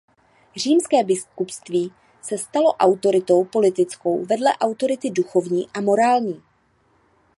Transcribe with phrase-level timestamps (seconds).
[0.55, 6.43] Římské biskupství se stalo autoritou politickou vedle autority duchovní a morální.